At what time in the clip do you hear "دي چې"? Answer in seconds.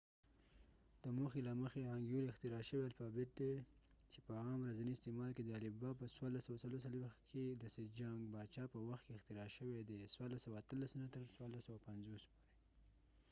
3.39-4.19